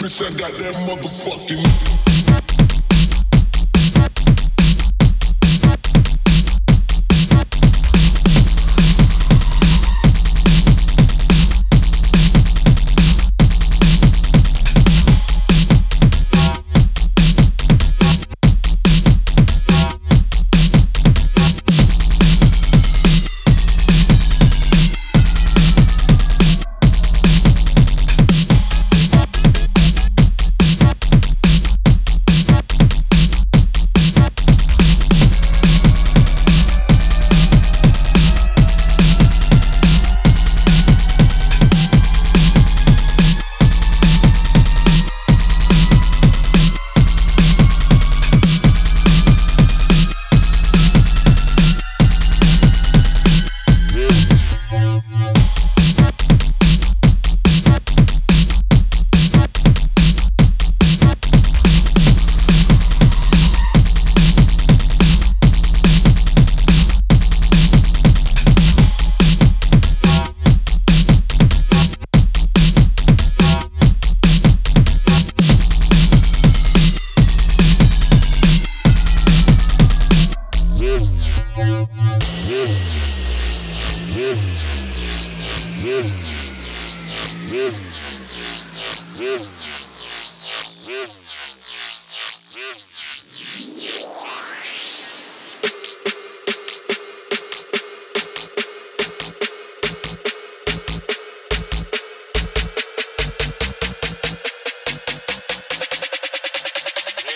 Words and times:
Bitch, 0.00 0.22
I 0.22 0.30
got 0.38 0.52
that 0.52 0.74
motherfucking. 0.86 2.19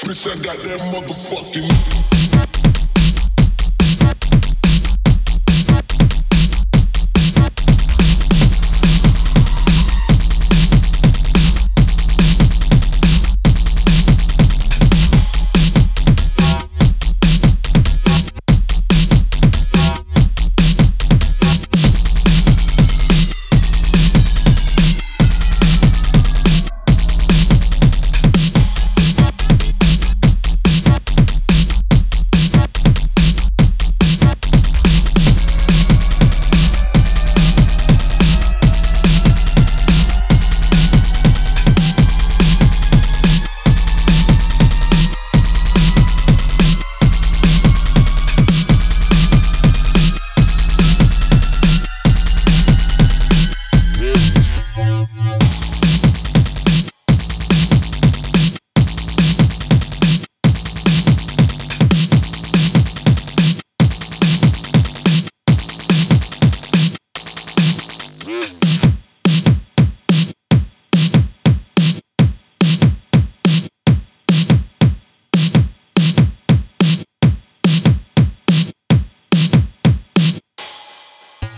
Bitch, 0.05 0.29
I 0.31 0.37
got 0.45 0.59
that 0.59 0.81
motherfucking. 0.93 2.14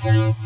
Yeah. 0.07 0.46